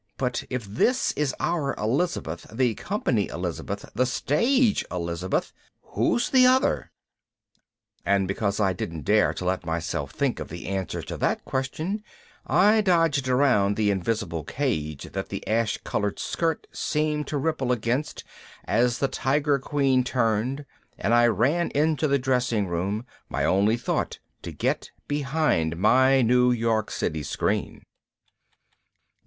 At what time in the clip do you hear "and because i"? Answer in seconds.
8.03-8.73